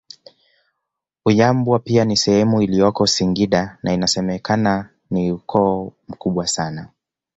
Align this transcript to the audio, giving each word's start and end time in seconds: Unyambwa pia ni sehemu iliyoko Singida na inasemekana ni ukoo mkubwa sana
Unyambwa 1.25 1.79
pia 1.79 2.05
ni 2.05 2.17
sehemu 2.17 2.61
iliyoko 2.61 3.07
Singida 3.07 3.77
na 3.83 3.93
inasemekana 3.93 4.89
ni 5.11 5.31
ukoo 5.31 5.93
mkubwa 6.07 6.47
sana 6.47 6.89